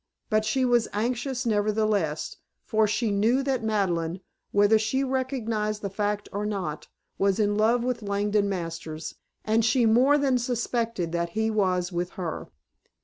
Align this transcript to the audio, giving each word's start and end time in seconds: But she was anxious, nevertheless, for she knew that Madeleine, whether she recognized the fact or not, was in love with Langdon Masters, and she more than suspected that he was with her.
But 0.31 0.45
she 0.45 0.65
was 0.65 0.87
anxious, 0.93 1.45
nevertheless, 1.45 2.37
for 2.65 2.87
she 2.87 3.11
knew 3.11 3.43
that 3.43 3.63
Madeleine, 3.63 4.21
whether 4.51 4.79
she 4.79 5.03
recognized 5.03 5.83
the 5.83 5.91
fact 5.91 6.27
or 6.31 6.43
not, 6.43 6.87
was 7.19 7.37
in 7.39 7.55
love 7.55 7.83
with 7.83 8.01
Langdon 8.01 8.49
Masters, 8.49 9.13
and 9.45 9.63
she 9.63 9.85
more 9.85 10.17
than 10.17 10.39
suspected 10.39 11.11
that 11.11 11.29
he 11.37 11.51
was 11.51 11.91
with 11.91 12.13
her. 12.13 12.49